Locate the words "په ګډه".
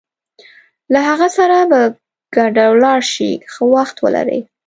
1.93-2.65